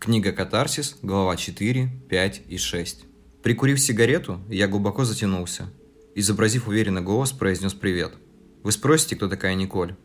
[0.00, 3.04] Книга «Катарсис», глава 4, 5 и 6.
[3.42, 5.72] Прикурив сигарету, я глубоко затянулся.
[6.14, 8.14] Изобразив уверенный голос, произнес «Привет».
[8.62, 9.96] Вы спросите, кто такая Николь?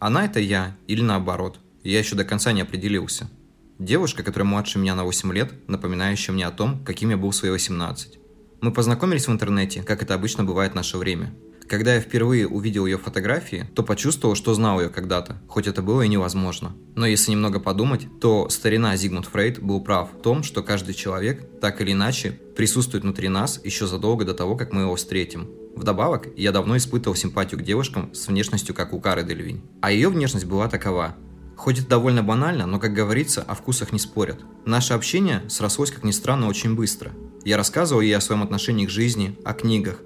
[0.00, 1.60] Она это я, или наоборот.
[1.84, 3.30] Я еще до конца не определился.
[3.78, 7.36] Девушка, которая младше меня на 8 лет, напоминающая мне о том, каким я был в
[7.36, 8.18] свои 18.
[8.62, 11.32] Мы познакомились в интернете, как это обычно бывает в наше время–
[11.68, 16.02] когда я впервые увидел ее фотографии, то почувствовал, что знал ее когда-то, хоть это было
[16.02, 16.76] и невозможно.
[16.94, 21.60] Но если немного подумать, то старина Зигмунд Фрейд был прав в том, что каждый человек,
[21.60, 25.48] так или иначе, присутствует внутри нас еще задолго до того, как мы его встретим.
[25.76, 29.62] Вдобавок, я давно испытывал симпатию к девушкам с внешностью, как у Кары Дельвинь.
[29.82, 31.16] А ее внешность была такова.
[31.56, 34.40] Хоть это довольно банально, но, как говорится, о вкусах не спорят.
[34.64, 37.12] Наше общение срослось, как ни странно, очень быстро.
[37.44, 40.00] Я рассказывал ей о своем отношении к жизни, о книгах,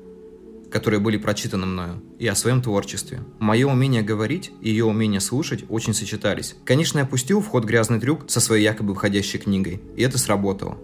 [0.70, 3.20] которые были прочитаны мною, и о своем творчестве.
[3.38, 6.56] Мое умение говорить и ее умение слушать очень сочетались.
[6.64, 10.78] Конечно, я пустил в ход грязный трюк со своей якобы входящей книгой, и это сработало.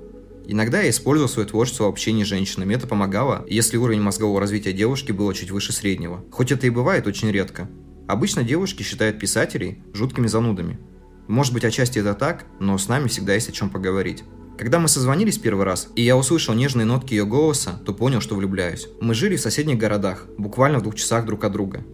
[0.49, 4.73] Иногда я использовал свое творчество в общении с женщинами, это помогало, если уровень мозгового развития
[4.73, 6.25] девушки был чуть выше среднего.
[6.31, 7.69] Хоть это и бывает очень редко.
[8.07, 10.79] Обычно девушки считают писателей жуткими занудами.
[11.27, 14.23] Может быть, отчасти это так, но с нами всегда есть о чем поговорить.
[14.59, 18.35] Когда мы созвонились первый раз, и я услышал нежные нотки ее голоса, то понял, что
[18.35, 18.89] влюбляюсь.
[19.03, 21.85] Мы жили в соседних городах, буквально в двух часах друг от друга.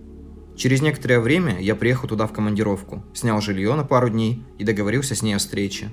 [0.57, 5.17] Через некоторое время я приехал туда в командировку, снял жилье на пару дней и договорился
[5.17, 5.91] с ней о встрече.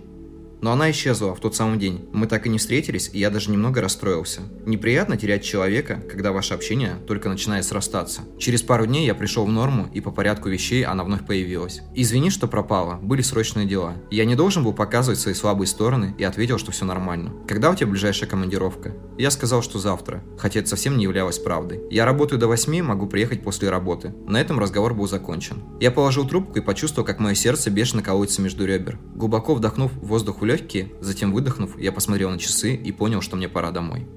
[0.62, 2.08] Но она исчезла в тот самый день.
[2.12, 4.42] Мы так и не встретились, и я даже немного расстроился.
[4.66, 8.22] Неприятно терять человека, когда ваше общение только начинает срастаться.
[8.38, 11.82] Через пару дней я пришел в норму, и по порядку вещей она вновь появилась.
[11.96, 13.96] Извини, что пропала, были срочные дела.
[14.12, 17.34] Я не должен был показывать свои слабые стороны и ответил, что все нормально.
[17.48, 18.96] Когда у тебя ближайшая командировка?
[19.18, 21.82] Я сказал, что завтра, хотя это совсем не являлось правдой.
[21.90, 24.14] Я работаю до 8, могу приехать после работы.
[24.28, 25.64] На этом разговор был закончен.
[25.80, 29.00] Я положил трубку и почувствовал, как мое сердце бешено колотится между ребер.
[29.16, 33.48] Глубоко вдохнув воздух в легкие, затем выдохнув, я посмотрел на часы и понял, что мне
[33.48, 34.08] пора домой.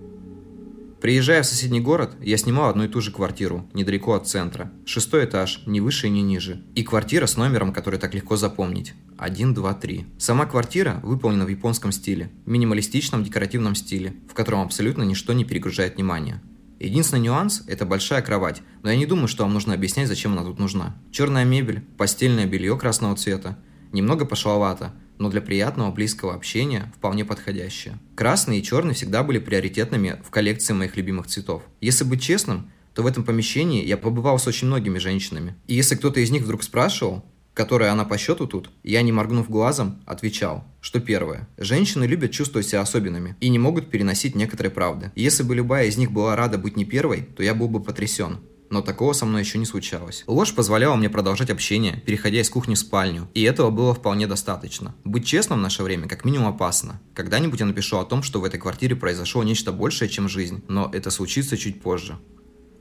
[1.02, 4.70] Приезжая в соседний город, я снимал одну и ту же квартиру, недалеко от центра.
[4.86, 6.62] Шестой этаж, ни выше и ни ниже.
[6.76, 8.94] И квартира с номером, который так легко запомнить.
[9.18, 10.06] 1, 2, 3.
[10.18, 15.96] Сама квартира выполнена в японском стиле, минималистичном декоративном стиле, в котором абсолютно ничто не перегружает
[15.96, 16.40] внимание.
[16.78, 20.44] Единственный нюанс– это большая кровать, но я не думаю, что вам нужно объяснять, зачем она
[20.44, 20.96] тут нужна.
[21.10, 23.58] Черная мебель, постельное белье красного цвета,
[23.92, 27.98] немного пошловато, но для приятного близкого общения вполне подходящее.
[28.16, 31.62] Красный и черный всегда были приоритетными в коллекции моих любимых цветов.
[31.80, 35.54] Если быть честным, то в этом помещении я побывал с очень многими женщинами.
[35.66, 37.24] И если кто-то из них вдруг спрашивал,
[37.54, 41.48] которая она по счету тут, я, не моргнув глазом, отвечал, что первое.
[41.58, 45.12] Женщины любят чувствовать себя особенными и не могут переносить некоторые правды.
[45.14, 47.82] И если бы любая из них была рада быть не первой, то я был бы
[47.82, 48.40] потрясен
[48.72, 50.24] но такого со мной еще не случалось.
[50.26, 54.94] Ложь позволяла мне продолжать общение, переходя из кухни в спальню, и этого было вполне достаточно.
[55.04, 56.98] Быть честным в наше время как минимум опасно.
[57.14, 60.90] Когда-нибудь я напишу о том, что в этой квартире произошло нечто большее, чем жизнь, но
[60.90, 62.18] это случится чуть позже.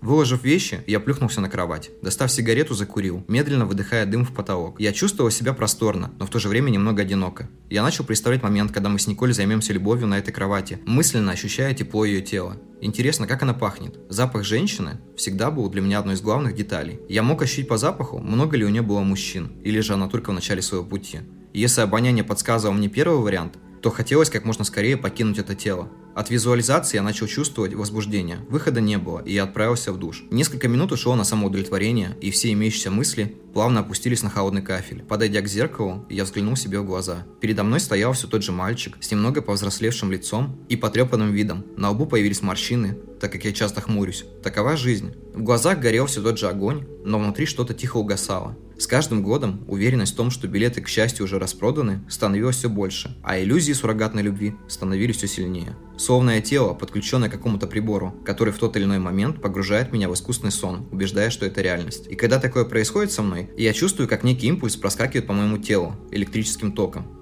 [0.01, 1.91] Выложив вещи, я плюхнулся на кровать.
[2.01, 4.79] Достав сигарету, закурил, медленно выдыхая дым в потолок.
[4.79, 7.47] Я чувствовал себя просторно, но в то же время немного одиноко.
[7.69, 11.75] Я начал представлять момент, когда мы с Николь займемся любовью на этой кровати, мысленно ощущая
[11.75, 12.57] тепло ее тела.
[12.81, 13.99] Интересно, как она пахнет.
[14.09, 16.99] Запах женщины всегда был для меня одной из главных деталей.
[17.07, 20.31] Я мог ощутить по запаху, много ли у нее было мужчин, или же она только
[20.31, 21.19] в начале своего пути.
[21.53, 25.89] Если обоняние подсказывало мне первый вариант, то хотелось как можно скорее покинуть это тело.
[26.13, 28.39] От визуализации я начал чувствовать возбуждение.
[28.49, 30.23] Выхода не было, и я отправился в душ.
[30.29, 35.03] Несколько минут ушло на самоудовлетворение, и все имеющиеся мысли плавно опустились на холодный кафель.
[35.03, 37.25] Подойдя к зеркалу, я взглянул себе в глаза.
[37.39, 41.65] Передо мной стоял все тот же мальчик с немного повзрослевшим лицом и потрепанным видом.
[41.77, 44.25] На лбу появились морщины, так как я часто хмурюсь.
[44.43, 45.13] Такова жизнь.
[45.33, 48.57] В глазах горел все тот же огонь, но внутри что-то тихо угасало.
[48.81, 53.15] С каждым годом уверенность в том, что билеты, к счастью, уже распроданы, становилась все больше,
[53.21, 55.75] а иллюзии суррогатной любви становились все сильнее.
[55.99, 60.15] Словное тело, подключенное к какому-то прибору, который в тот или иной момент погружает меня в
[60.15, 62.07] искусственный сон, убеждая, что это реальность.
[62.07, 65.95] И когда такое происходит со мной, я чувствую, как некий импульс проскакивает по моему телу
[66.09, 67.20] электрическим током.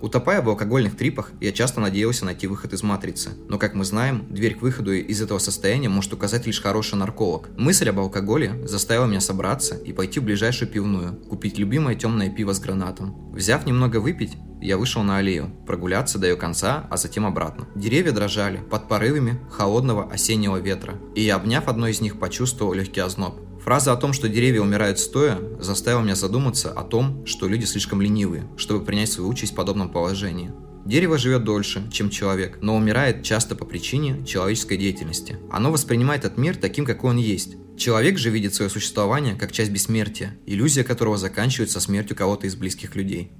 [0.00, 3.30] Утопая в алкогольных трипах, я часто надеялся найти выход из матрицы.
[3.48, 7.48] Но, как мы знаем, дверь к выходу из этого состояния может указать лишь хороший нарколог.
[7.56, 12.52] Мысль об алкоголе заставила меня собраться и пойти в ближайшую пивную, купить любимое темное пиво
[12.52, 13.32] с гранатом.
[13.32, 17.68] Взяв немного выпить, я вышел на аллею, прогуляться до ее конца, а затем обратно.
[17.74, 23.00] Деревья дрожали под порывами холодного осеннего ветра, и я, обняв одно из них, почувствовал легкий
[23.00, 23.40] озноб.
[23.62, 28.00] Фраза о том, что деревья умирают стоя, заставила меня задуматься о том, что люди слишком
[28.00, 30.52] ленивые, чтобы принять свою участь в подобном положении.
[30.84, 35.36] Дерево живет дольше, чем человек, но умирает часто по причине человеческой деятельности.
[35.50, 37.56] Оно воспринимает этот мир таким, какой он есть.
[37.76, 42.94] Человек же видит свое существование как часть бессмертия, иллюзия которого заканчивается смертью кого-то из близких
[42.94, 43.32] людей.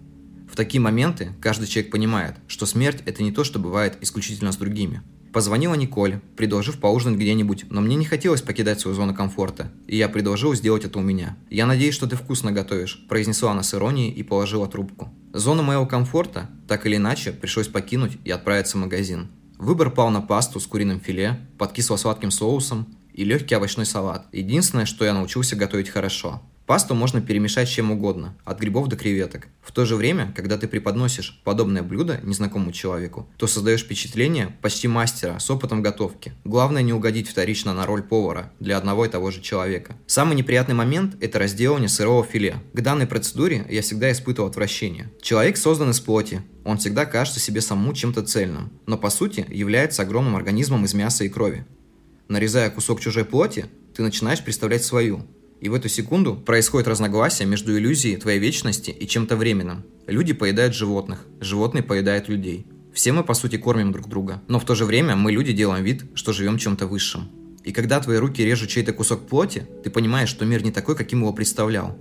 [0.56, 5.02] Такие моменты каждый человек понимает, что смерть– это не то, что бывает исключительно с другими.
[5.32, 10.08] Позвонила Николь, предложив поужинать где-нибудь, но мне не хотелось покидать свою зону комфорта, и я
[10.08, 11.36] предложил сделать это у меня.
[11.50, 15.12] «Я надеюсь, что ты вкусно готовишь»,– произнесла она с иронией и положила трубку.
[15.34, 19.28] Зону моего комфорта, так или иначе, пришлось покинуть и отправиться в магазин.
[19.58, 24.26] Выбор пал на пасту с куриным филе, под кисло-сладким соусом и легкий овощной салат.
[24.32, 26.42] Единственное, что я научился готовить хорошо.
[26.66, 29.46] Пасту можно перемешать чем угодно, от грибов до креветок.
[29.62, 34.88] В то же время, когда ты преподносишь подобное блюдо незнакомому человеку, то создаешь впечатление почти
[34.88, 36.32] мастера с опытом готовки.
[36.44, 39.94] Главное не угодить вторично на роль повара для одного и того же человека.
[40.08, 42.56] Самый неприятный момент– это разделывание сырого филе.
[42.72, 45.12] К данной процедуре я всегда испытывал отвращение.
[45.22, 50.02] Человек создан из плоти, он всегда кажется себе самому чем-то цельным, но по сути является
[50.02, 51.64] огромным организмом из мяса и крови.
[52.26, 55.24] Нарезая кусок чужой плоти, ты начинаешь представлять свою,
[55.60, 59.84] и в эту секунду происходит разногласие между иллюзией твоей вечности и чем-то временным.
[60.06, 62.66] Люди поедают животных, животные поедают людей.
[62.92, 64.42] Все мы, по сути, кормим друг друга.
[64.48, 67.28] Но в то же время мы, люди, делаем вид, что живем чем-то высшим.
[67.64, 71.20] И когда твои руки режут чей-то кусок плоти, ты понимаешь, что мир не такой, каким
[71.20, 71.98] его представлял.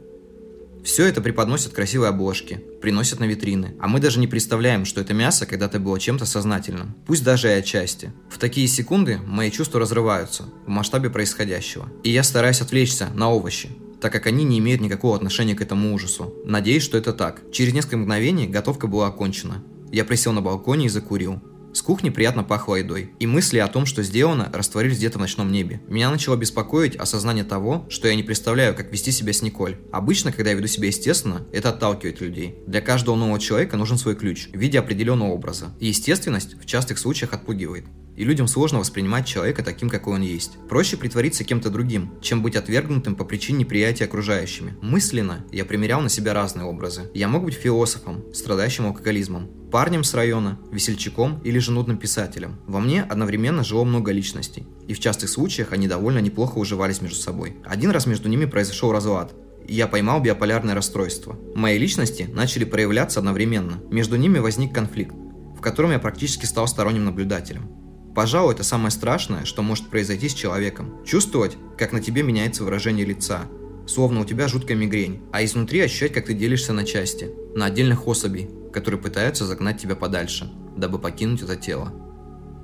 [0.86, 5.16] Все это преподносят красивые обложки, приносят на витрины, а мы даже не представляем, что это
[5.16, 8.14] мясо когда-то было чем-то сознательным, пусть даже и отчасти.
[8.30, 13.70] В такие секунды мои чувства разрываются в масштабе происходящего, и я стараюсь отвлечься на овощи,
[14.00, 16.36] так как они не имеют никакого отношения к этому ужасу.
[16.46, 17.42] Надеюсь, что это так.
[17.52, 19.64] Через несколько мгновений готовка была окончена.
[19.92, 21.42] Я присел на балконе и закурил.
[21.76, 25.52] С кухни приятно пахло едой, и мысли о том, что сделано, растворились где-то в ночном
[25.52, 25.82] небе.
[25.90, 29.76] Меня начало беспокоить осознание того, что я не представляю, как вести себя с Николь.
[29.92, 32.56] Обычно, когда я веду себя естественно, это отталкивает людей.
[32.66, 35.76] Для каждого нового человека нужен свой ключ в виде определенного образа.
[35.82, 37.84] Естественность в частых случаях отпугивает
[38.16, 40.58] и людям сложно воспринимать человека таким, какой он есть.
[40.70, 44.76] Проще притвориться кем-то другим, чем быть отвергнутым по причине неприятия окружающими.
[44.82, 47.10] Мысленно я примерял на себя разные образы.
[47.14, 52.58] Я мог быть философом, страдающим алкоголизмом, парнем с района, весельчаком или нудным писателем.
[52.68, 57.18] Во мне одновременно жило много личностей, и в частых случаях они довольно неплохо уживались между
[57.18, 57.58] собой.
[57.66, 59.34] Один раз между ними произошел разлад,
[59.68, 61.38] и я поймал биополярное расстройство.
[61.56, 63.80] Мои личности начали проявляться одновременно.
[63.90, 65.16] Между ними возник конфликт,
[65.58, 67.70] в котором я практически стал сторонним наблюдателем.
[68.16, 71.04] Пожалуй, это самое страшное, что может произойти с человеком.
[71.06, 73.42] Чувствовать, как на тебе меняется выражение лица,
[73.88, 78.08] словно у тебя жуткая мигрень, а изнутри ощущать, как ты делишься на части, на отдельных
[78.08, 81.94] особей, которые пытаются загнать тебя подальше, дабы покинуть это тело.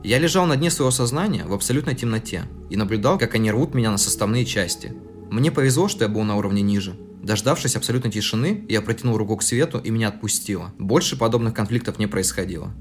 [0.03, 3.91] Я лежал на дне своего сознания в абсолютной темноте и наблюдал, как они рвут меня
[3.91, 4.93] на составные части.
[5.29, 6.95] Мне повезло, что я был на уровне ниже.
[7.21, 10.73] Дождавшись абсолютной тишины, я протянул руку к свету и меня отпустило.
[10.79, 12.73] Больше подобных конфликтов не происходило.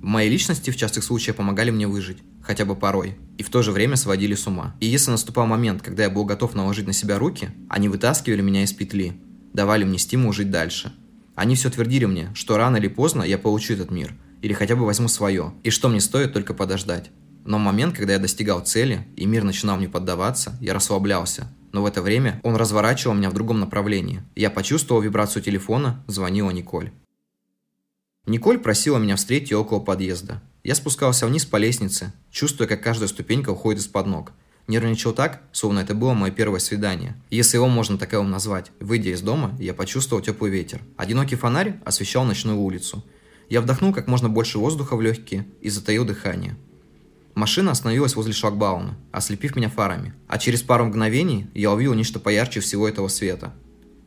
[0.00, 3.72] Мои личности в частых случаях помогали мне выжить, хотя бы порой, и в то же
[3.72, 4.76] время сводили с ума.
[4.78, 8.62] И если наступал момент, когда я был готов наложить на себя руки, они вытаскивали меня
[8.62, 9.14] из петли,
[9.54, 10.92] давали мне стимул жить дальше.
[11.34, 14.14] Они все твердили мне, что рано или поздно я получу этот мир,
[14.44, 17.10] или хотя бы возьму свое, и что мне стоит только подождать.
[17.46, 21.50] Но в момент, когда я достигал цели, и мир начинал мне поддаваться, я расслаблялся.
[21.72, 24.22] Но в это время он разворачивал меня в другом направлении.
[24.36, 26.92] Я почувствовал вибрацию телефона, звонила Николь.
[28.26, 30.42] Николь просила меня встретить ее около подъезда.
[30.62, 34.32] Я спускался вниз по лестнице, чувствуя, как каждая ступенька уходит из-под ног.
[34.66, 37.16] Нервничал так, словно это было мое первое свидание.
[37.30, 38.72] Если его можно таковым назвать.
[38.78, 40.82] Выйдя из дома, я почувствовал теплый ветер.
[40.98, 43.02] Одинокий фонарь освещал ночную улицу.
[43.48, 46.56] Я вдохнул как можно больше воздуха в легкие и затаил дыхание.
[47.34, 50.14] Машина остановилась возле шлагбауна, ослепив меня фарами.
[50.28, 53.52] А через пару мгновений я увидел нечто поярче всего этого света.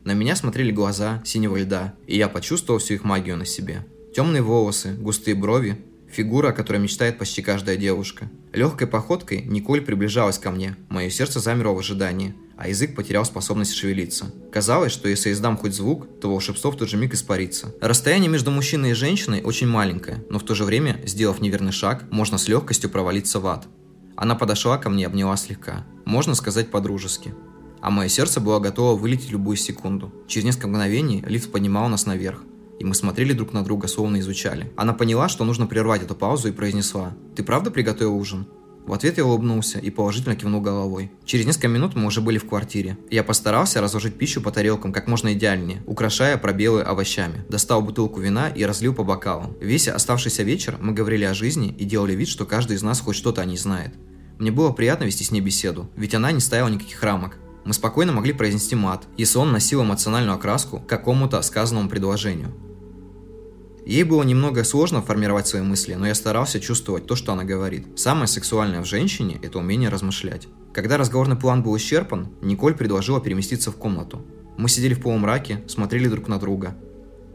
[0.06, 3.86] На меня смотрели глаза синего льда, и я почувствовал всю их магию на себе.
[4.16, 5.78] Темные волосы, густые брови,
[6.10, 8.30] фигура, о которой мечтает почти каждая девушка.
[8.54, 13.74] Легкой походкой Николь приближалась ко мне, мое сердце замерло в ожидании, а язык потерял способность
[13.74, 14.34] шевелиться.
[14.52, 17.74] Казалось, что если издам хоть звук, то волшебство в тот же миг испарится.
[17.80, 22.06] Расстояние между мужчиной и женщиной очень маленькое, но в то же время, сделав неверный шаг,
[22.12, 23.68] можно с легкостью провалиться в ад.
[24.16, 27.36] Она подошла ко мне и обняла слегка, можно сказать по-дружески.
[27.80, 30.12] А мое сердце было готово вылететь любую секунду.
[30.28, 32.44] Через несколько мгновений лифт поднимал нас наверх,
[32.80, 34.72] и мы смотрели друг на друга, словно изучали.
[34.76, 38.48] Она поняла, что нужно прервать эту паузу и произнесла «Ты правда приготовил ужин?»
[38.88, 41.12] В ответ я улыбнулся и положительно кивнул головой.
[41.25, 42.98] Через несколько минут мы уже были в квартире.
[43.12, 47.44] Я постарался разложить пищу по тарелкам как можно идеальнее, украшая пробелы овощами.
[47.50, 49.58] Достал бутылку вина и разлил по бокалам.
[49.60, 53.17] Весь оставшийся вечер мы говорили о жизни и делали вид, что каждый из нас хоть
[53.17, 53.94] что-то о ней знает.
[54.39, 57.38] Мне было приятно вести с ней беседу, ведь она не ставила никаких рамок.
[57.65, 62.53] Мы спокойно могли произнести мат, если он носил эмоциональную окраску к какому-то сказанному предложению.
[63.88, 67.98] Ей было немного сложно формировать свои мысли, но я старался чувствовать то, что она говорит.
[67.98, 70.50] Самое сексуальное в женщине– это умение размышлять.
[70.74, 74.25] Когда разговорный план был исчерпан, Николь предложила переместиться в комнату.
[74.58, 76.75] Мы сидели в полумраке, смотрели друг на друга.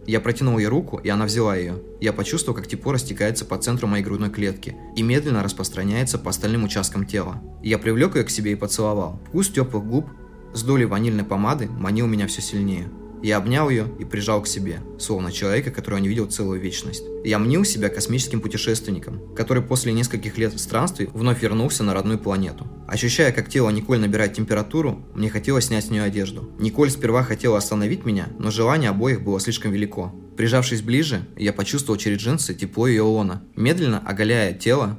[0.07, 1.81] Я протянул ей руку, и она взяла ее.
[2.03, 6.65] Я почувствовал, как тепло растекается по центру моей грудной клетки и медленно распространяется по остальным
[6.65, 7.43] участкам тела.
[7.63, 9.19] Я привлек ее к себе и поцеловал.
[9.29, 10.07] Вкус теплых губ
[10.53, 12.91] с долей ванильной помады манил меня все сильнее.
[13.23, 17.05] Я обнял ее и прижал к себе, словно человека, которого не видел целую вечность.
[17.25, 22.67] Я мнил себя космическим путешественником, который после нескольких лет странствий вновь вернулся на родную планету.
[22.89, 26.51] Ощущая, как тело Николь набирает температуру, мне хотелось снять с нее одежду.
[26.59, 30.13] Николь сперва хотела остановить меня, но желание обоих было слишком велико.
[30.37, 33.45] Прижавшись ближе, я почувствовал через джинсы тепло ее лона.
[33.55, 34.99] Медленно оголяя тело,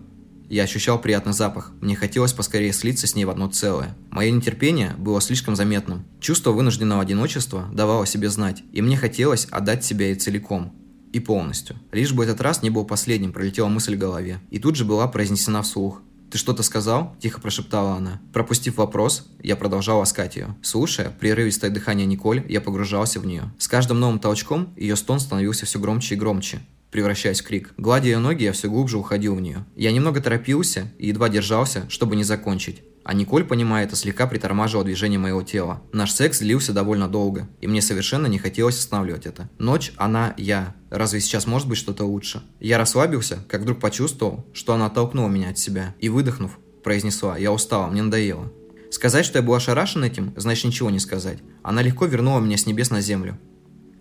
[0.50, 1.72] я ощущал приятный запах.
[1.82, 3.96] Мне хотелось поскорее слиться с ней в одно целое.
[4.12, 6.06] Мое нетерпение было слишком заметным.
[6.20, 10.74] Чувство вынужденного одиночества давало себе знать, и мне хотелось отдать себя ей целиком.
[11.12, 11.76] И полностью.
[11.92, 14.40] Лишь бы этот раз не был последним, пролетела мысль в голове.
[14.50, 16.02] И тут же была произнесена вслух.
[16.32, 18.20] «Ты что-то сказал?»– тихо прошептала она.
[18.34, 20.56] Пропустив вопрос, я продолжал ласкать ее.
[20.64, 23.54] Слушая прерывистое дыхание Николь, я погружался в нее.
[23.60, 26.62] С каждым новым толчком ее стон становился все громче и громче
[26.94, 27.74] превращаясь в крик.
[27.78, 29.66] Гладя ее ноги, я все глубже уходил в нее.
[29.76, 32.84] Я немного торопился и едва держался, чтобы не закончить.
[33.04, 35.82] А Николь, понимая это, слегка притормаживала движение моего тела.
[35.92, 39.50] Наш секс длился довольно долго, и мне совершенно не хотелось останавливать это.
[39.58, 40.76] Ночь, она, я.
[40.92, 42.44] Разве сейчас может быть что-то лучше?
[42.60, 45.96] Я расслабился, как вдруг почувствовал, что она оттолкнула меня от себя.
[46.00, 48.54] И выдохнув, произнесла, я устала, мне надоело.
[48.92, 51.40] Сказать, что я был ошарашен этим, значит ничего не сказать.
[51.64, 53.40] Она легко вернула меня с небес на землю.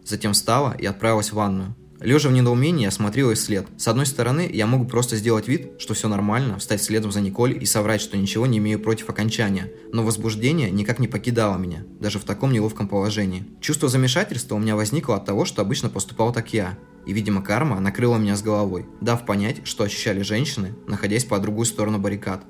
[0.05, 1.75] Затем встала и отправилась в ванную.
[2.03, 3.65] Лежа в недоумении, я смотрел ей вслед.
[3.77, 7.57] С одной стороны, я мог просто сделать вид, что все нормально, встать следом за Николь
[7.57, 9.71] и соврать, что ничего не имею против окончания.
[9.93, 13.47] Но возбуждение никак не покидало меня, даже в таком неловком положении.
[13.61, 16.77] Чувство замешательства у меня возникло от того, что обычно поступал так я.
[17.07, 21.67] И, видимо, карма накрыла меня с головой, дав понять, что ощущали женщины, находясь по другую
[21.67, 22.45] сторону баррикад.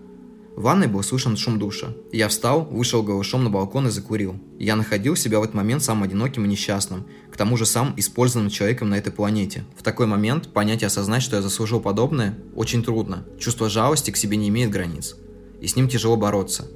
[0.57, 1.95] В ванной был слышен шум душа.
[2.13, 4.39] Я встал, вышел голышом на балкон и закурил.
[4.59, 8.51] Я находил себя в этот момент самым одиноким и несчастным, к тому же сам использованным
[8.51, 9.65] человеком на этой планете.
[9.77, 13.25] В такой момент понять и осознать, что я заслужил подобное, очень трудно.
[13.39, 15.17] Чувство жалости к себе не имеет границ.
[15.61, 16.67] И с ним тяжело бороться.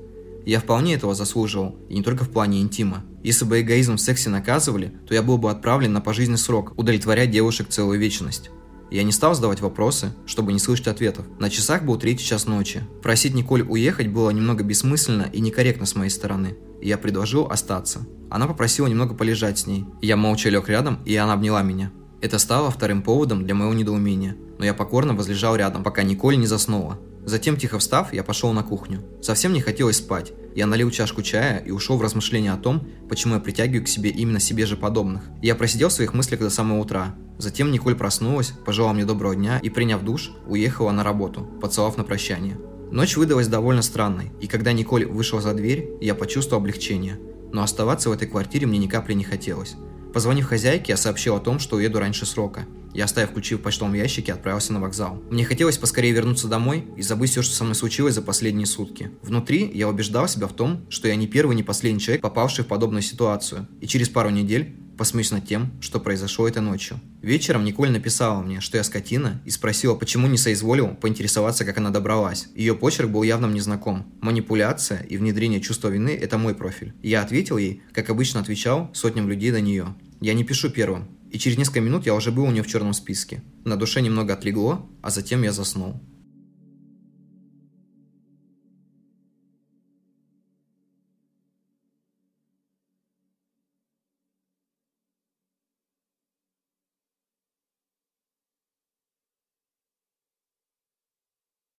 [0.46, 3.04] Я вполне этого заслуживал, и не только в плане интима.
[3.22, 7.32] Если бы эгоизм в сексе наказывали, то я был бы отправлен на пожизненный срок, удовлетворять
[7.32, 8.50] девушек целую вечность.
[8.90, 11.26] Я не стал задавать вопросы, чтобы не слышать ответов.
[11.38, 12.82] На часах был третий час ночи.
[13.02, 16.56] Просить Николь уехать было немного бессмысленно и некорректно с моей стороны.
[16.80, 18.06] Я предложил остаться.
[18.30, 19.86] Она попросила немного полежать с ней.
[20.02, 21.90] Я молча лег рядом, и она обняла меня.
[22.20, 26.46] Это стало вторым поводом для моего недоумения, но я покорно возлежал рядом, пока Николь не
[26.46, 26.98] заснула.
[27.24, 29.02] Затем, тихо встав, я пошел на кухню.
[29.20, 30.32] Совсем не хотелось спать.
[30.56, 34.08] Я налил чашку чая и ушел в размышления о том, почему я притягиваю к себе
[34.08, 35.22] именно себе же подобных.
[35.42, 37.14] Я просидел в своих мыслях до самого утра.
[37.36, 42.04] Затем Николь проснулась, пожелала мне доброго дня и, приняв душ, уехала на работу, поцеловав на
[42.04, 42.56] прощание.
[42.90, 47.20] Ночь выдалась довольно странной, и когда Николь вышла за дверь, я почувствовал облегчение.
[47.52, 49.76] Но оставаться в этой квартире мне ни капли не хотелось.
[50.14, 52.64] Позвонив хозяйке, я сообщил о том, что уеду раньше срока.
[52.96, 55.22] Я, оставив ключи в почтовом ящике, отправился на вокзал.
[55.30, 59.10] Мне хотелось поскорее вернуться домой и забыть все, что со мной случилось за последние сутки.
[59.20, 62.68] Внутри я убеждал себя в том, что я не первый, не последний человек, попавший в
[62.68, 63.68] подобную ситуацию.
[63.82, 66.98] И через пару недель посмеюсь над тем, что произошло этой ночью.
[67.20, 71.90] Вечером Николь написала мне, что я скотина, и спросила, почему не соизволил поинтересоваться, как она
[71.90, 72.48] добралась.
[72.54, 74.06] Ее почерк был явно мне знаком.
[74.22, 76.94] Манипуляция и внедрение чувства вины– это мой профиль.
[77.02, 79.94] Я ответил ей, как обычно отвечал сотням людей до нее.
[80.22, 82.94] Я не пишу первым, и через несколько минут я уже был у нее в черном
[82.94, 83.42] списке.
[83.66, 86.00] На душе немного отлегло, а затем я заснул.